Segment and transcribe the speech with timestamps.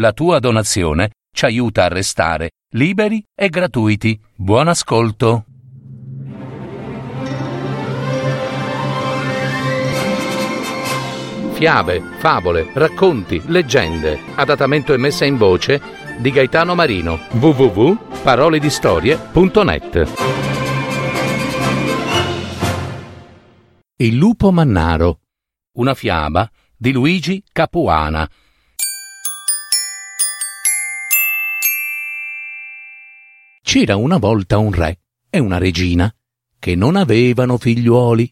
[0.00, 4.18] La tua donazione ci aiuta a restare liberi e gratuiti.
[4.34, 5.44] Buon ascolto.
[11.52, 14.18] Fiabe, favole, racconti, leggende.
[14.34, 15.78] Adattamento e messa in voce
[16.20, 17.18] di Gaetano Marino.
[17.32, 20.12] www.paroledistorie.net
[23.96, 25.18] Il lupo mannaro.
[25.76, 28.26] Una fiaba di Luigi Capuana.
[33.72, 35.00] C'era una volta un re
[35.30, 36.14] e una regina
[36.58, 38.30] che non avevano figliuoli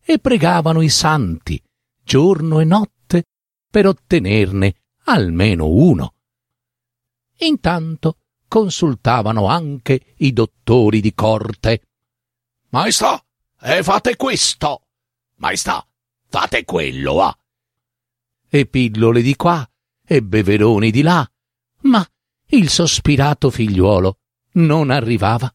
[0.00, 1.60] e pregavano i santi
[2.04, 3.24] giorno e notte
[3.68, 4.76] per ottenerne
[5.06, 6.14] almeno uno.
[7.38, 11.88] Intanto consultavano anche i dottori di corte.
[12.68, 13.20] Maestà,
[13.60, 14.82] e fate questo!
[15.38, 15.84] Maestà,
[16.28, 17.36] fate quello, ah!
[18.48, 19.68] E pillole di qua
[20.06, 21.28] e beveroni di là,
[21.80, 22.08] ma
[22.50, 24.20] il sospirato figliuolo
[24.56, 25.52] non arrivava.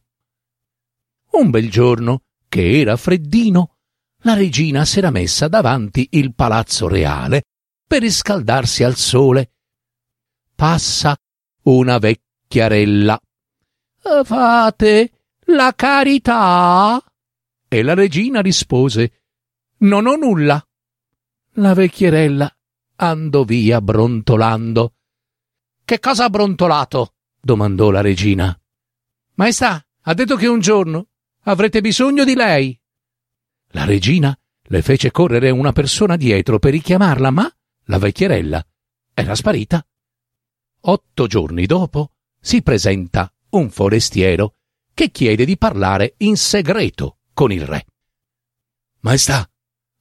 [1.32, 3.76] Un bel giorno, che era freddino,
[4.24, 7.44] la regina s'era messa davanti il palazzo reale
[7.86, 9.52] per riscaldarsi al sole.
[10.54, 11.16] Passa
[11.62, 13.18] una vecchiarella.
[14.24, 15.10] Fate
[15.46, 17.02] la carità?
[17.68, 19.22] E la regina rispose
[19.78, 20.64] Non ho nulla.
[21.56, 22.54] La vecchierella
[22.96, 24.94] andò via brontolando.
[25.84, 27.14] Che cosa ha brontolato?
[27.40, 28.56] domandò la regina.
[29.34, 31.08] Maestà, ha detto che un giorno
[31.42, 32.78] avrete bisogno di lei.
[33.68, 38.66] La regina le fece correre una persona dietro per richiamarla, ma la vecchierella
[39.14, 39.86] era sparita.
[40.80, 44.56] Otto giorni dopo si presenta un forestiero
[44.94, 47.86] che chiede di parlare in segreto con il re.
[49.00, 49.48] Maestà,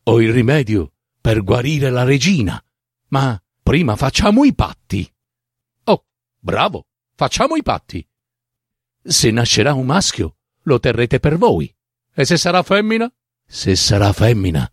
[0.04, 2.62] ho il rimedio per guarire la regina,
[3.10, 5.12] ma prima facciamo i patti.
[5.86, 6.06] Oh,
[6.40, 8.06] bravo, facciamo i patti.
[9.04, 11.74] Se nascerà un maschio, lo terrete per voi.
[12.14, 13.12] E se sarà femmina?
[13.46, 14.72] Se sarà femmina,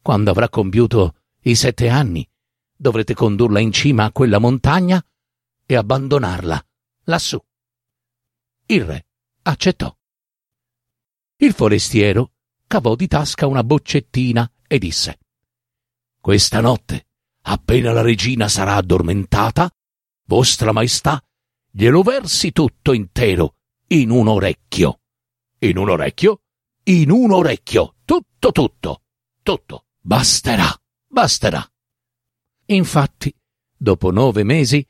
[0.00, 2.28] quando avrà compiuto i sette anni,
[2.76, 5.04] dovrete condurla in cima a quella montagna
[5.66, 6.66] e abbandonarla
[7.04, 7.42] lassù.
[8.66, 9.06] Il re
[9.42, 9.94] accettò.
[11.36, 12.32] Il forestiero
[12.66, 15.18] cavò di tasca una boccettina e disse
[16.20, 17.08] Questa notte,
[17.42, 19.70] appena la regina sarà addormentata,
[20.26, 21.22] vostra maestà
[21.70, 23.56] glielo versi tutto intero
[23.94, 25.00] in un orecchio.
[25.58, 26.40] In un orecchio?
[26.84, 27.94] In un orecchio.
[28.04, 29.02] Tutto, tutto.
[29.42, 29.86] Tutto.
[30.00, 30.68] Basterà.
[31.06, 31.64] Basterà.
[32.66, 33.32] Infatti,
[33.76, 34.84] dopo nove mesi,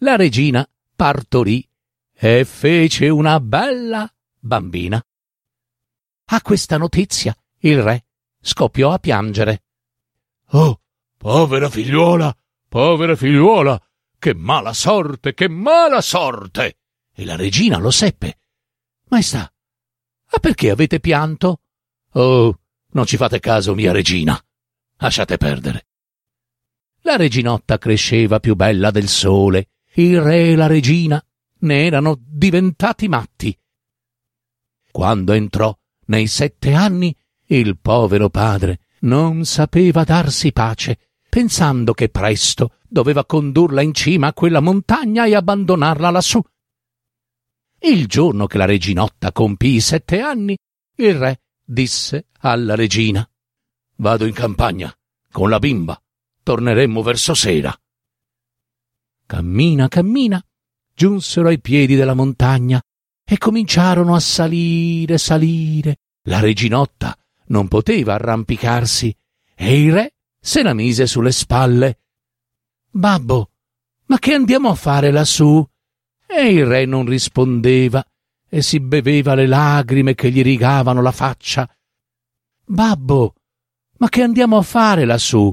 [0.00, 1.66] la regina partorì
[2.12, 5.02] e fece una bella bambina.
[6.32, 8.04] A questa notizia il re
[8.40, 9.62] scoppiò a piangere.
[10.50, 10.82] Oh,
[11.16, 12.36] povera figliuola,
[12.68, 13.82] povera figliuola,
[14.18, 16.78] che mala sorte, che mala sorte!
[17.12, 18.39] E la regina lo seppe
[19.10, 19.52] Maestà,
[20.32, 21.62] ma perché avete pianto?
[22.12, 22.60] Oh,
[22.92, 24.40] non ci fate caso, mia regina.
[24.98, 25.86] Lasciate perdere.
[27.02, 29.70] La reginotta cresceva più bella del sole.
[29.94, 31.22] Il re e la regina
[31.60, 33.58] ne erano diventati matti.
[34.92, 37.14] Quando entrò nei sette anni,
[37.46, 40.98] il povero padre non sapeva darsi pace,
[41.28, 46.40] pensando che presto doveva condurla in cima a quella montagna e abbandonarla lassù.
[47.82, 50.56] Il giorno che la reginotta compì i sette anni,
[50.96, 53.26] il re disse alla regina
[53.96, 54.94] Vado in campagna
[55.30, 56.00] con la bimba.
[56.42, 57.74] Torneremmo verso sera.
[59.26, 60.42] Cammina, cammina,
[60.94, 62.82] giunsero ai piedi della montagna
[63.24, 65.98] e cominciarono a salire, salire.
[66.22, 69.14] La reginotta non poteva arrampicarsi
[69.54, 72.00] e il re se la mise sulle spalle.
[72.90, 73.50] Babbo,
[74.06, 75.64] ma che andiamo a fare lassù?
[76.32, 78.04] E il re non rispondeva
[78.48, 81.68] e si beveva le lagrime che gli rigavano la faccia.
[82.64, 83.34] Babbo,
[83.98, 85.52] ma che andiamo a fare lassù?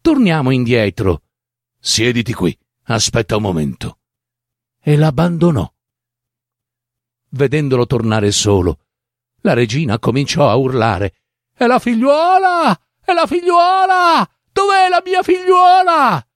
[0.00, 1.22] Torniamo indietro.
[1.78, 3.98] Siediti qui, aspetta un momento.
[4.78, 5.70] E l'abbandonò.
[7.30, 8.78] Vedendolo tornare solo,
[9.42, 11.14] la regina cominciò a urlare.
[11.54, 12.78] È la figliuola!
[13.02, 14.28] È la figliuola!
[14.52, 16.26] Dov'è la mia figliuola?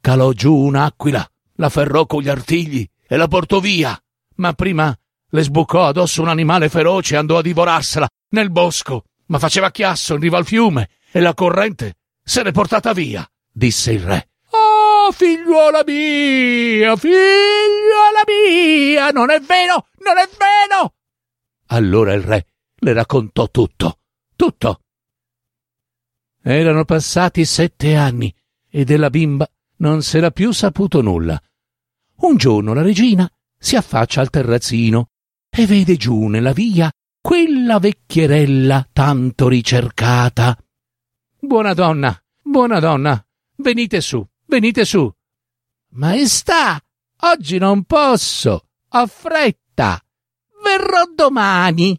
[0.00, 1.30] Calò giù un'aquila
[1.60, 4.00] la ferrò con gli artigli e la portò via.
[4.36, 4.96] Ma prima
[5.32, 9.02] le sbucò addosso un animale feroce e andò a divorarsela nel bosco.
[9.26, 13.90] Ma faceva chiasso in riva al fiume e la corrente se l'è portata via, disse
[13.90, 14.28] il re.
[14.50, 20.94] Oh, figliuola mia, figliuola mia, non è vero, non è vero!
[21.66, 22.46] Allora il re
[22.76, 23.98] le raccontò tutto,
[24.36, 24.80] tutto.
[26.42, 28.32] Erano passati sette anni
[28.68, 29.48] e della bimba
[29.78, 31.40] non s'era più saputo nulla
[32.20, 35.08] Un giorno la regina si affaccia al terrazzino
[35.48, 36.90] e vede giù nella via
[37.20, 40.56] quella vecchierella tanto ricercata.
[41.38, 43.24] Buona donna, buona donna,
[43.56, 45.10] venite su, venite su.
[45.92, 46.78] Maestà,
[47.22, 49.98] oggi non posso, ho fretta.
[50.62, 51.98] Verrò domani.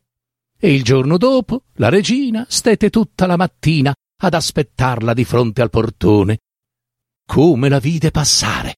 [0.58, 3.92] E il giorno dopo la regina stette tutta la mattina
[4.24, 6.42] ad aspettarla di fronte al portone.
[7.26, 8.76] Come la vide passare.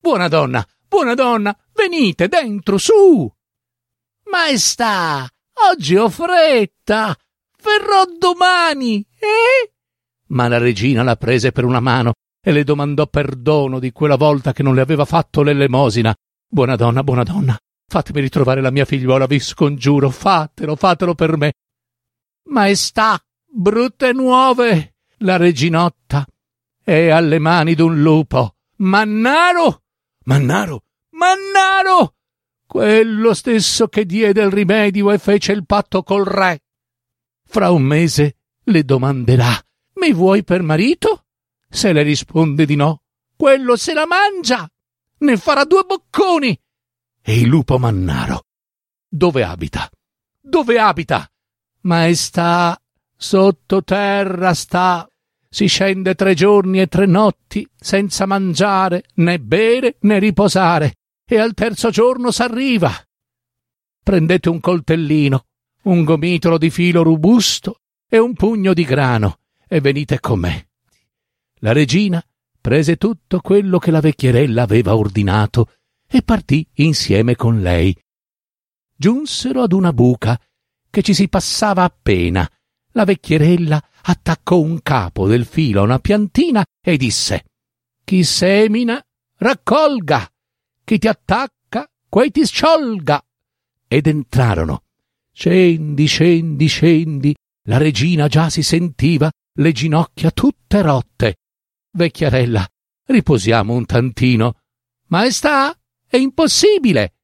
[0.00, 3.30] Buona donna, buona donna, venite dentro, su.
[4.30, 5.28] Maestà,
[5.70, 7.16] oggi ho fretta.
[7.62, 9.72] Verrò domani, eh?
[10.28, 14.52] Ma la regina la prese per una mano e le domandò perdono di quella volta
[14.52, 16.14] che non le aveva fatto l'elemosina.
[16.48, 21.52] Buona donna, buona donna, fatemi ritrovare la mia figliuola, vi scongiuro, fatelo, fatelo per me.
[22.44, 26.24] Maestà, brutte nuove, la reginotta
[26.82, 28.54] è alle mani d'un lupo.
[28.76, 29.82] Mannaro!
[30.28, 30.82] Mannaro!
[31.12, 32.16] Mannaro!
[32.66, 36.64] Quello stesso che diede il rimedio e fece il patto col re.
[37.46, 39.58] Fra un mese le domanderà:
[39.94, 41.24] Mi vuoi per marito?
[41.66, 43.04] Se le risponde di no,
[43.36, 44.68] quello se la mangia,
[45.20, 46.60] ne farà due bocconi.
[47.22, 48.44] E il lupo Mannaro,
[49.08, 49.88] dove abita?
[50.38, 51.26] Dove abita?
[51.82, 52.78] Maestà,
[53.16, 55.08] sottoterra sta.
[55.50, 60.96] Si scende tre giorni e tre notti senza mangiare, né bere, né riposare,
[61.26, 62.92] e al terzo giorno s'arriva.
[64.02, 65.46] Prendete un coltellino,
[65.84, 70.68] un gomitolo di filo robusto e un pugno di grano, e venite con me.
[71.60, 72.22] La regina
[72.60, 75.72] prese tutto quello che la vecchierella aveva ordinato
[76.06, 77.96] e partì insieme con lei.
[78.94, 80.38] Giunsero ad una buca
[80.90, 82.48] che ci si passava appena.
[82.98, 87.44] La vecchierella attaccò un capo del filo a una piantina e disse
[88.02, 89.00] Chi semina
[89.36, 90.28] raccolga,
[90.82, 93.24] chi ti attacca quei ti sciolga.
[93.86, 94.82] Ed entrarono.
[95.32, 97.36] Scendi, scendi, scendi.
[97.68, 101.36] La regina già si sentiva le ginocchia tutte rotte
[101.92, 102.66] Vecchiarella,
[103.04, 104.58] riposiamo un tantino.
[105.06, 105.72] Maestà,
[106.04, 107.14] è impossibile.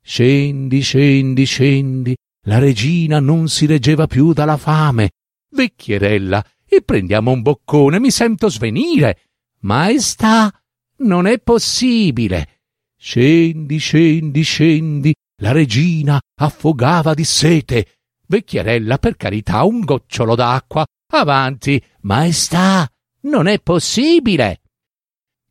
[0.00, 2.16] Scendi, scendi, scendi.
[2.42, 5.10] La regina non si reggeva più dalla fame.
[5.50, 9.22] Vecchierella, e prendiamo un boccone, mi sento svenire.
[9.60, 10.52] Maestà,
[10.98, 12.60] non è possibile.
[12.96, 15.14] Scendi, scendi, scendi.
[15.40, 17.86] La regina affogava di sete.
[18.26, 20.84] Vecchierella, per carità, un gocciolo d'acqua.
[21.10, 22.86] Avanti, maestà,
[23.22, 24.60] non è possibile.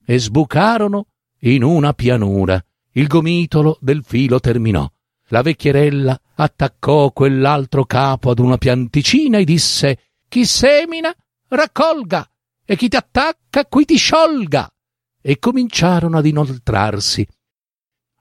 [0.06, 1.08] E sbucarono
[1.42, 2.64] in una pianura.
[2.92, 4.90] Il gomitolo del filo terminò.
[5.30, 11.14] La vecchierella attaccò quell'altro capo ad una pianticina e disse Chi semina,
[11.50, 12.30] raccolga,
[12.64, 14.70] e chi ti attacca, qui ti sciolga.
[15.22, 17.28] E cominciarono ad inoltrarsi.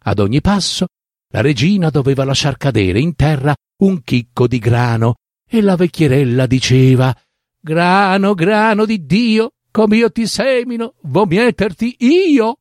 [0.09, 0.87] Ad ogni passo
[1.29, 5.17] la regina doveva lasciar cadere in terra un chicco di grano,
[5.49, 7.17] e la vecchierella diceva
[7.61, 12.59] Grano, grano di Dio, come io ti semino, vo mieterti io.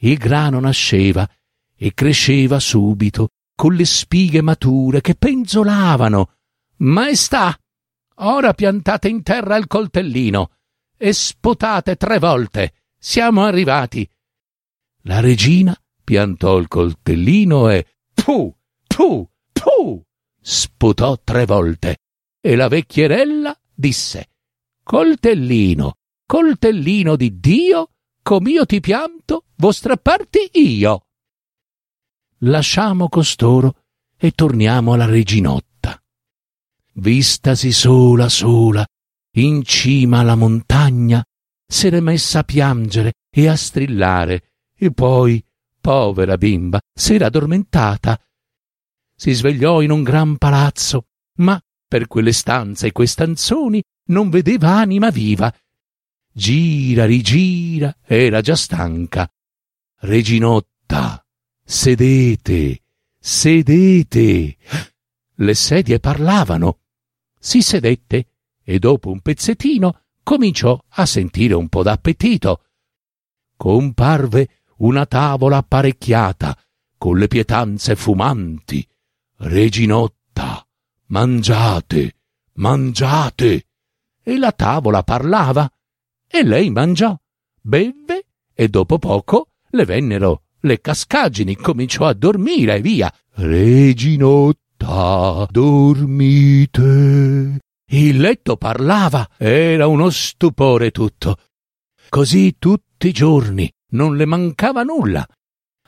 [0.00, 1.28] Il grano nasceva
[1.76, 6.34] e cresceva subito, con le spighe mature che penzolavano.
[6.76, 7.58] Maestà,
[8.18, 10.52] ora piantate in terra il coltellino
[10.96, 12.72] e sputate tre volte.
[12.96, 14.08] Siamo arrivati.
[15.02, 17.84] La regina piantò il coltellino e
[18.14, 18.54] tu,
[18.86, 20.04] tu, tu,
[20.40, 21.96] sputò tre volte.
[22.40, 24.28] E la vecchierella disse
[24.84, 27.90] Coltellino, coltellino di Dio,
[28.22, 31.07] com'io ti pianto, vo strapparti io.
[32.42, 33.82] Lasciamo costoro
[34.16, 36.00] e torniamo alla reginotta.
[36.94, 38.86] Vistasi sola sola,
[39.36, 41.24] in cima alla montagna,
[41.66, 45.44] s'era messa a piangere e a strillare, e poi,
[45.80, 48.20] povera bimba, s'era addormentata.
[49.16, 51.06] Si svegliò in un gran palazzo,
[51.38, 55.52] ma per quelle stanze e quei stanzoni non vedeva anima viva.
[56.32, 59.28] Gira, rigira, era già stanca.
[60.00, 61.26] Reginotta,
[61.70, 62.80] sedete,
[63.18, 64.56] sedete.
[65.34, 66.78] Le sedie parlavano.
[67.38, 68.28] Si sedette
[68.64, 72.64] e dopo un pezzettino cominciò a sentire un po' d'appetito.
[73.54, 74.48] Comparve
[74.78, 76.56] una tavola apparecchiata
[76.96, 78.86] con le pietanze fumanti.
[79.36, 80.66] Reginotta,
[81.08, 82.16] mangiate,
[82.54, 83.66] mangiate.
[84.22, 85.70] E la tavola parlava,
[86.26, 87.14] e lei mangiò,
[87.60, 93.12] bevve, e dopo poco le vennero le cascagini, cominciò a dormire e via.
[93.34, 94.56] Reginotta,
[95.50, 96.80] dormite.
[97.90, 101.36] Il letto parlava, era uno stupore tutto.
[102.08, 105.26] Così tutti i giorni, non le mancava nulla.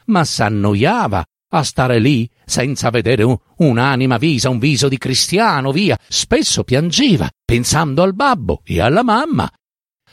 [0.06, 5.98] ma s'annoiava a stare lì senza vedere un, un'anima visa, un viso di cristiano, via.
[6.08, 9.50] Spesso piangeva, pensando al babbo e alla mamma.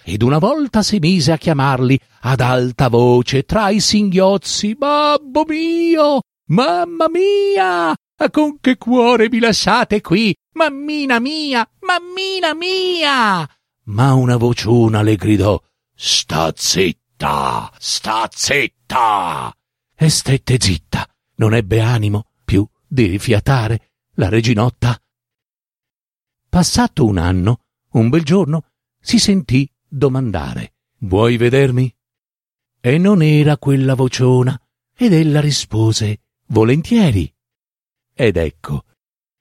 [0.10, 4.74] Ed una volta si mise a chiamarli ad alta voce tra i singhiozzi.
[4.74, 6.22] Babbo mio!
[6.46, 7.94] Mamma mia!
[8.32, 10.34] Con che cuore mi lasciate qui?
[10.54, 11.70] Mammina mia!
[11.82, 13.46] Mammina mia!
[13.88, 15.62] Ma una vociona le gridò.
[15.94, 17.70] Sta zitta!
[17.78, 19.54] Sta zitta!
[19.94, 24.98] E stette zitta non ebbe animo più di rifiatare la reginotta.
[26.48, 28.64] Passato un anno, un bel giorno,
[29.02, 31.94] si sentì domandare Vuoi vedermi?
[32.80, 34.60] E non era quella vociona,
[34.96, 37.32] ed ella rispose Volentieri.
[38.14, 38.86] Ed ecco,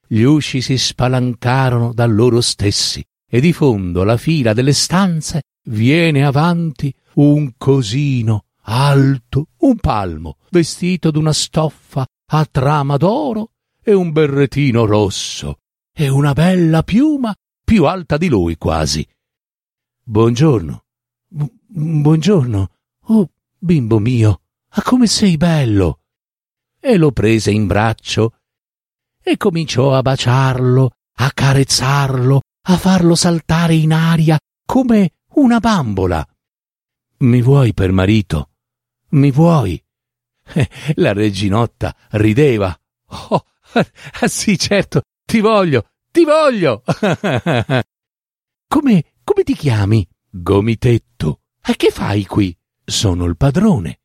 [0.06, 6.24] gli usci si spalancarono da loro stessi, e di fondo alla fila delle stanze viene
[6.24, 14.84] avanti un cosino alto, un palmo, vestito d'una stoffa a trama d'oro e un berretino
[14.84, 15.58] rosso
[15.92, 17.34] e una bella piuma
[17.64, 19.06] più alta di lui quasi.
[20.08, 20.84] Buongiorno.
[21.26, 22.70] Bu- buongiorno.
[23.06, 26.02] Oh, bimbo mio, a come sei bello.
[26.78, 28.38] E lo prese in braccio
[29.20, 36.24] e cominciò a baciarlo, a carezzarlo, a farlo saltare in aria come una bambola.
[37.18, 38.50] Mi vuoi per marito?
[39.08, 39.84] Mi vuoi?
[40.94, 42.72] La reginotta rideva.
[43.28, 43.44] Oh,
[44.28, 46.84] sì, certo, ti voglio, ti voglio.
[48.68, 50.08] come, come ti chiami?
[50.30, 51.40] Gomitetto.
[51.60, 52.56] E che fai qui?
[52.84, 53.98] Sono il padrone.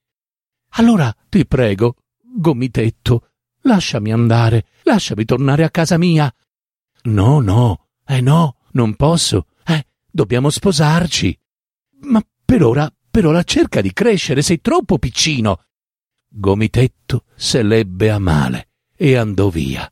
[0.76, 3.30] Allora, ti prego, Gomitetto,
[3.62, 6.34] lasciami andare, lasciami tornare a casa mia.
[7.04, 9.46] No, no, eh no, non posso.
[9.64, 11.38] Eh, dobbiamo sposarci.
[12.00, 15.66] Ma per ora per ora cerca di crescere, sei troppo piccino.
[16.30, 19.92] Gomitetto se l'ebbe a male e andò via.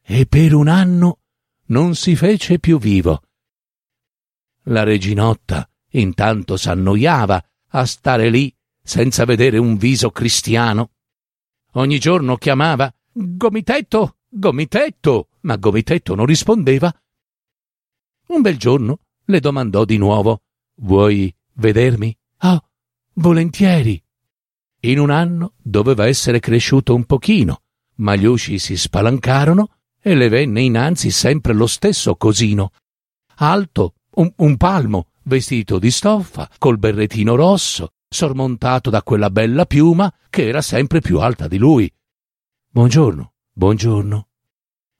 [0.00, 1.18] E per un anno
[1.66, 3.22] non si fece più vivo.
[4.64, 10.92] La reginotta intanto s'annoiava a stare lì senza vedere un viso cristiano.
[11.72, 16.92] Ogni giorno chiamava Gomitetto, Gomitetto, ma Gomitetto non rispondeva.
[18.28, 20.42] Un bel giorno le domandò di nuovo
[20.82, 22.16] Vuoi vedermi?
[22.38, 22.62] Ah,
[23.14, 24.02] volentieri.
[24.80, 27.62] In un anno doveva essere cresciuto un pochino,
[27.96, 32.72] ma gli usci si spalancarono e le venne innanzi sempre lo stesso cosino.
[33.36, 40.12] Alto, un, un palmo, vestito di stoffa, col berrettino rosso, sormontato da quella bella piuma
[40.28, 41.90] che era sempre più alta di lui.
[42.68, 44.28] Buongiorno, buongiorno.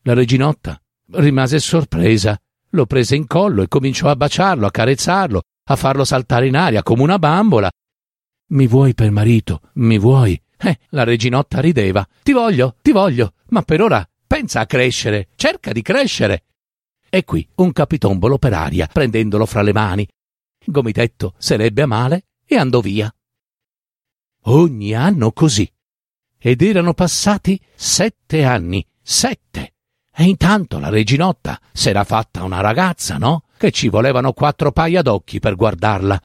[0.02, 0.80] La reginotta
[1.12, 6.46] rimase sorpresa, lo prese in collo e cominciò a baciarlo, a carezzarlo, a farlo saltare
[6.46, 7.70] in aria come una bambola.
[8.52, 9.60] Mi vuoi per marito?
[9.74, 10.40] Mi vuoi?
[10.56, 12.06] Eh, la reginotta rideva.
[12.22, 16.44] Ti voglio, ti voglio, ma per ora pensa a crescere, cerca di crescere.
[17.10, 20.08] E qui un capitombolo per aria, prendendolo fra le mani.
[20.64, 23.12] Gomitetto se l'ebbe a male e andò via.
[24.44, 25.70] Ogni anno così.
[26.38, 29.74] Ed erano passati sette anni, sette.
[30.14, 33.44] E intanto la reginotta s'era fatta una ragazza, no?
[33.58, 36.20] Che ci volevano quattro paia d'occhi per guardarla.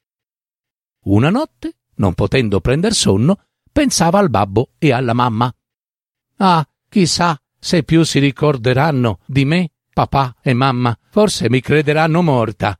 [1.04, 3.40] Una notte, non potendo prender sonno,
[3.72, 5.52] pensava al babbo e alla mamma.
[6.36, 12.78] Ah, chissà se più si ricorderanno di me, papà e mamma, forse mi crederanno morta.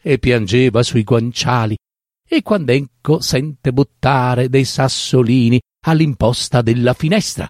[0.00, 1.76] E piangeva sui guanciali,
[2.26, 7.46] e quand'enco sente buttare dei sassolini all'imposta della finestra.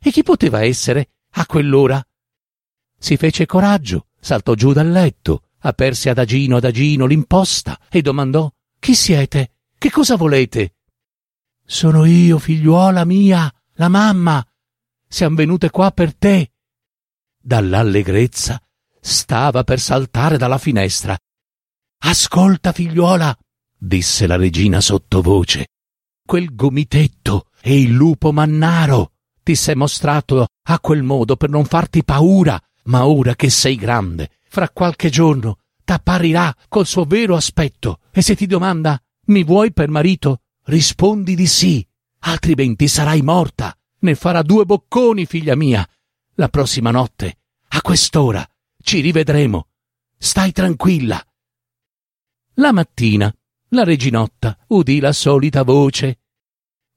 [0.00, 2.04] E chi poteva essere a quell'ora?
[2.98, 9.52] Si fece coraggio, saltò giù dal letto, aperse adagino adagino l'imposta e domandò Chi siete?
[9.78, 10.74] Che cosa volete?
[11.64, 14.44] Sono io, figliuola mia, la mamma.
[15.06, 16.54] Siamo venute qua per te.
[17.48, 18.60] Dall'allegrezza
[19.00, 21.16] stava per saltare dalla finestra.
[22.00, 23.34] Ascolta, figliuola,
[23.74, 25.68] disse la regina sottovoce.
[26.26, 29.12] Quel gomitetto è il lupo mannaro.
[29.42, 34.28] Ti sei mostrato a quel modo per non farti paura ma ora che sei grande,
[34.46, 39.88] fra qualche giorno t'apparirà col suo vero aspetto e se ti domanda mi vuoi per
[39.88, 41.86] marito, rispondi di sì,
[42.20, 43.74] altrimenti sarai morta.
[44.00, 45.88] Ne farà due bocconi, figlia mia.
[46.38, 48.48] La prossima notte, a quest'ora,
[48.80, 49.68] ci rivedremo.
[50.16, 51.20] Stai tranquilla.
[52.54, 53.32] La mattina,
[53.70, 56.20] la reginotta udì la solita voce.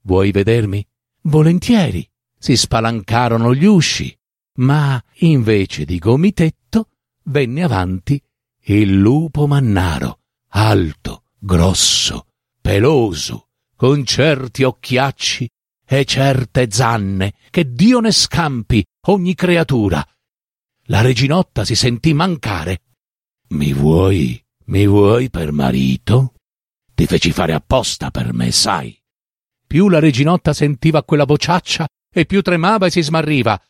[0.02, 0.86] Vuoi vedermi?
[1.22, 2.08] Volentieri.
[2.38, 4.16] Si spalancarono gli usci
[4.54, 6.88] ma invece di gomitetto
[7.24, 8.20] venne avanti
[8.64, 12.26] il lupo mannaro, alto, grosso,
[12.60, 15.48] peloso, con certi occhiacci
[15.84, 20.06] e certe zanne, che Dio ne scampi ogni creatura.
[20.86, 22.82] La reginotta si sentì mancare.
[23.48, 26.34] Mi vuoi, mi vuoi per marito?
[26.94, 28.96] Ti feci fare apposta per me, sai.
[29.66, 33.60] Più la reginotta sentiva quella vociaccia e più tremava e si smarriva.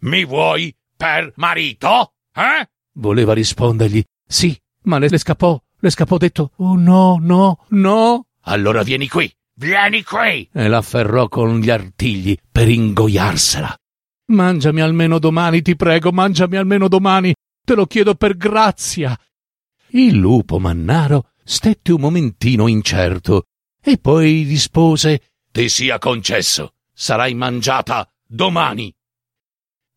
[0.00, 2.14] Mi vuoi per marito?
[2.34, 2.68] Eh?
[2.94, 4.02] Voleva rispondergli
[4.32, 8.26] sì, ma le, le scappò, le scappò detto oh no, no, no.
[8.44, 10.48] Allora vieni qui, vieni qui!
[10.50, 13.76] E l'afferrò con gli artigli per ingoiarsela.
[14.26, 19.18] Mangiami almeno domani, ti prego, mangiami almeno domani, te lo chiedo per grazia.
[19.88, 23.44] Il lupo mannaro stette un momentino incerto
[23.82, 28.94] e poi rispose Ti sia concesso, sarai mangiata domani.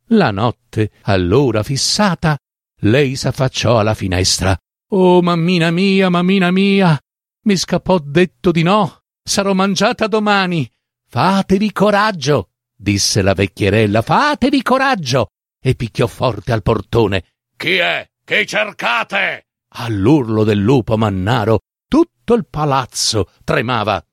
[0.09, 2.37] La notte, allora fissata,
[2.81, 4.57] lei s'affacciò alla finestra.
[4.89, 6.99] Oh, mammina mia, mammina mia,
[7.43, 10.69] mi scappò detto di no, sarò mangiata domani.
[11.07, 15.29] Fatevi coraggio, disse la vecchierella, fatevi coraggio,
[15.59, 17.23] e picchiò forte al portone.
[17.55, 18.07] Chi è?
[18.23, 19.47] Che cercate?
[19.77, 24.03] All'urlo del lupo mannaro, tutto il palazzo tremava.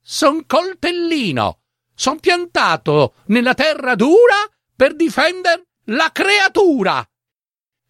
[0.00, 1.60] Son coltellino,
[1.94, 4.36] son piantato nella terra dura
[4.74, 7.06] per difender la creatura.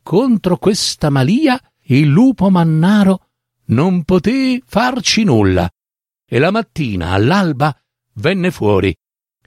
[0.03, 3.29] Contro questa malia il lupo mannaro
[3.67, 5.69] non poté farci nulla
[6.25, 7.75] e la mattina all'alba
[8.15, 8.95] venne fuori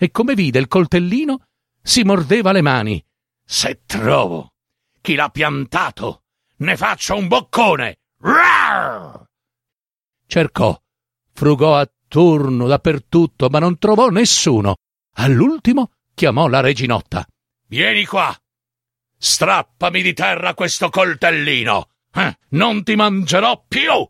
[0.01, 1.45] e come vide il coltellino
[1.79, 3.05] si mordeva le mani.
[3.45, 4.53] Se trovo
[4.99, 6.23] chi l'ha piantato,
[6.57, 7.99] ne faccio un boccone.
[8.17, 9.23] Rar!
[10.25, 10.75] Cercò,
[11.33, 14.77] frugò attorno dappertutto, ma non trovò nessuno.
[15.17, 17.23] All'ultimo chiamò la reginotta.
[17.67, 18.35] Vieni qua.
[19.19, 21.89] Strappami di terra questo coltellino.
[22.11, 24.09] Eh, non ti mangerò più.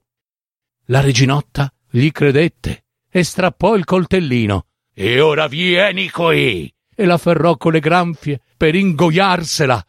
[0.86, 4.68] La reginotta gli credette e strappò il coltellino.
[4.94, 6.72] E ora vieni qui.
[6.94, 9.86] E l'afferrò con le granfie per ingoiarsela.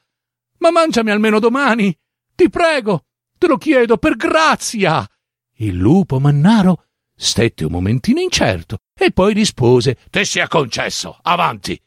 [0.59, 1.96] Ma mangiami almeno domani.
[2.35, 3.05] Ti prego,
[3.37, 5.07] te lo chiedo per grazia.
[5.57, 11.81] Il lupo mannaro stette un momentino incerto e poi rispose: Ti sia concesso, avanti.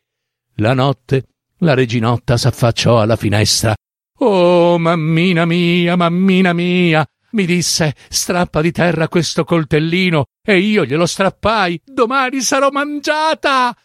[0.56, 1.28] La notte
[1.60, 3.74] la reginotta s'affacciò alla finestra.
[4.20, 11.06] Oh, mammina mia, mammina mia, mi disse, strappa di terra questo coltellino e io glielo
[11.06, 11.82] strappai.
[11.86, 13.76] Domani sarò mangiata.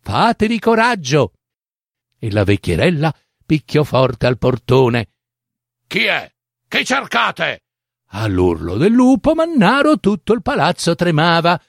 [0.00, 1.34] Fatevi coraggio.
[2.18, 3.14] E la vecchierella
[3.44, 5.10] picchiò forte al portone.
[5.86, 6.30] Chi è?
[6.66, 7.60] Che cercate?
[8.12, 11.60] All'urlo del lupo mannaro tutto il palazzo tremava.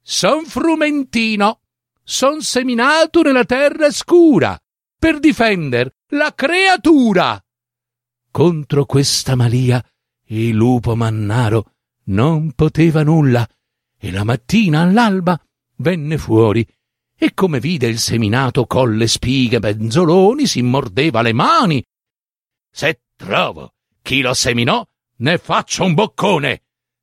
[0.00, 1.60] Son frumentino,
[2.02, 4.58] son seminato nella terra scura
[4.96, 7.42] per difender la creatura.
[8.30, 9.84] Contro questa malia
[10.40, 11.72] il lupo mannaro
[12.04, 13.46] non poteva nulla
[13.98, 15.38] e la mattina all'alba
[15.76, 16.66] venne fuori
[17.14, 21.84] e come vide il seminato colle spighe benzoloni si mordeva le mani.
[22.70, 24.84] Se trovo chi lo seminò,
[25.18, 26.62] ne faccio un boccone.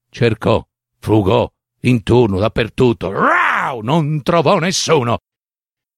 [0.09, 1.49] Cercò, frugò,
[1.81, 5.19] intorno dappertutto, rau, non trovò nessuno.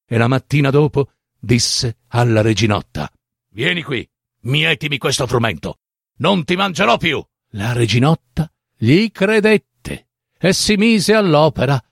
[0.06, 3.10] E la mattina dopo disse alla reginotta.
[3.50, 4.08] Vieni qui,
[4.42, 5.78] mietimi questo frumento.
[6.22, 7.24] Non ti mangerò più.
[7.54, 11.84] La reginotta gli credette e si mise all'opera.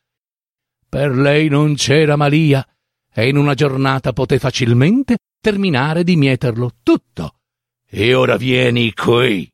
[0.88, 2.66] Per lei non c'era malia
[3.12, 7.40] e in una giornata poté facilmente terminare di mieterlo tutto.
[7.88, 9.52] E ora vieni qui.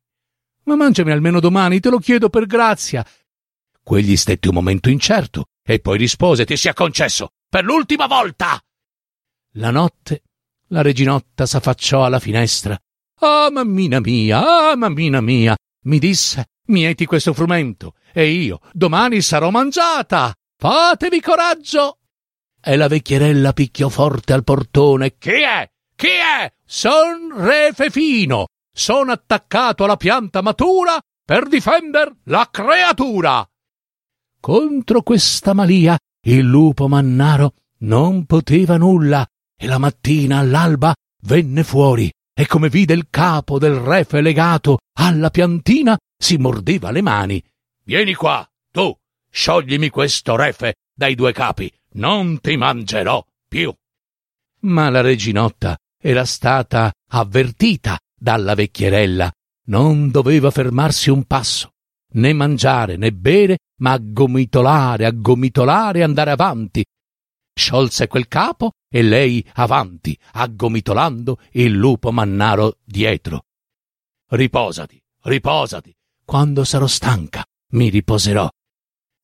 [0.63, 3.05] Ma mangiami almeno domani, te lo chiedo per grazia.
[3.81, 8.61] Quegli stette un momento incerto e poi rispose: Ti sia concesso per l'ultima volta.
[9.53, 10.23] La notte
[10.67, 12.77] la reginotta s'affacciò alla finestra.
[13.19, 19.49] Ah, mammina mia, ah, mammina mia, mi disse, mieti questo frumento, e io domani sarò
[19.51, 20.33] mangiata.
[20.57, 21.99] Fatevi coraggio.
[22.61, 25.17] E la vecchierella picchiò forte al portone.
[25.17, 25.69] Chi è?
[25.95, 26.51] Chi è?
[26.65, 28.47] Son re Fefino.
[28.73, 33.47] Sono attaccato alla pianta matura per difender la creatura.
[34.39, 35.97] Contro questa malia
[36.27, 39.25] il lupo mannaro non poteva nulla
[39.57, 45.29] e la mattina all'alba venne fuori e come vide il capo del refe legato alla
[45.29, 47.41] piantina si mordeva le mani.
[47.85, 48.93] Vieni qua, tu,
[49.29, 53.73] scioglimi questo refe dai due capi, non ti mangerò più.
[54.61, 59.31] Ma la reginotta era stata avvertita dalla vecchierella.
[59.67, 61.71] Non doveva fermarsi un passo,
[62.13, 66.83] né mangiare né bere, ma aggomitolare, aggomitolare e andare avanti,
[67.55, 73.45] sciolse quel capo e lei avanti, aggomitolando il lupo mannaro dietro.
[74.29, 75.95] Riposati, riposati.
[76.25, 78.49] Quando sarò stanca, mi riposerò.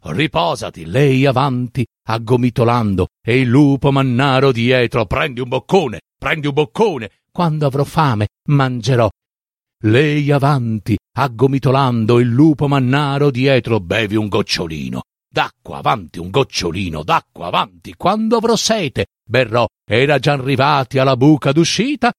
[0.04, 7.10] riposati, lei avanti, aggomitolando, e il lupo mannaro dietro, prendi un boccone, prendi un boccone,
[7.32, 9.10] quando avrò fame mangerò.
[9.84, 15.02] Lei avanti, aggomitolando, il lupo mannaro dietro, bevi un gocciolino.
[15.34, 19.65] D'acqua avanti, un gocciolino, d'acqua avanti, quando avrò sete, berrò.
[19.89, 22.12] Era già arrivati alla buca d'uscita.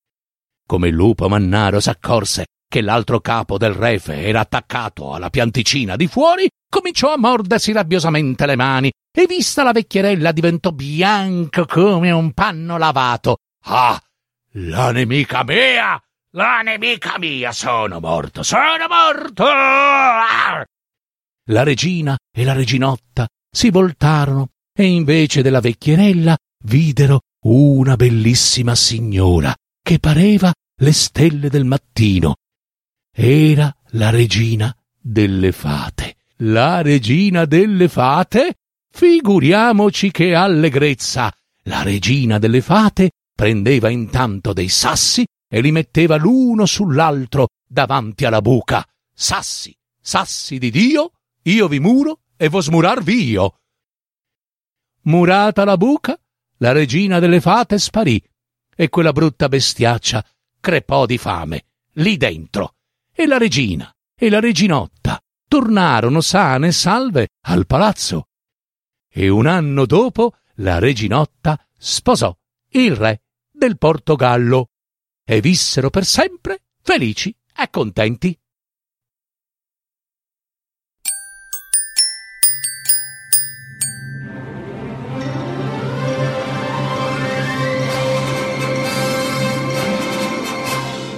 [0.66, 6.06] Come il lupo mannaro s'accorse che l'altro capo del refe era attaccato alla pianticina di
[6.06, 12.32] fuori, cominciò a mordersi rabbiosamente le mani e vista la vecchierella diventò bianco come un
[12.32, 13.36] panno lavato.
[13.64, 14.00] Ah,
[14.52, 16.02] la nemica mia!
[16.30, 17.52] La nemica mia!
[17.52, 18.42] Sono morto!
[18.42, 19.44] Sono morto!
[19.46, 20.64] Ah!
[21.50, 29.54] La regina e la reginotta si voltarono e invece della vecchierella videro una bellissima signora
[29.82, 32.36] che pareva le stelle del mattino
[33.14, 36.16] era la regina delle fate.
[36.38, 38.54] La regina delle fate?
[38.90, 41.30] Figuriamoci che allegrezza!
[41.64, 48.40] La regina delle fate prendeva intanto dei sassi e li metteva l'uno sull'altro davanti alla
[48.40, 48.84] buca.
[49.14, 53.60] Sassi, sassi di Dio, io vi muro e vo smurarvi io.
[55.02, 56.18] Murata la buca,
[56.58, 58.22] la regina delle fate sparì
[58.74, 60.24] e quella brutta bestiaccia
[60.60, 62.76] crepò di fame lì dentro
[63.12, 68.28] e la regina e la reginotta tornarono sane e salve al palazzo.
[69.08, 72.34] E un anno dopo la reginotta sposò
[72.70, 74.70] il re del Portogallo
[75.24, 78.38] e vissero per sempre felici e contenti.